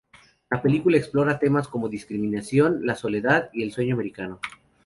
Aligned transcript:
La 0.49 0.59
película 0.63 0.97
explora 0.97 1.37
temas 1.37 1.67
como 1.67 1.85
la 1.85 1.91
discriminación, 1.91 2.83
la 2.87 2.95
soledad 2.95 3.51
y 3.53 3.61
el 3.61 3.71
sueño 3.71 3.93
americano. 3.93 4.39